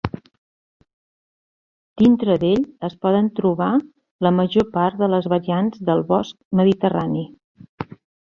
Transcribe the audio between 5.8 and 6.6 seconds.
del bosc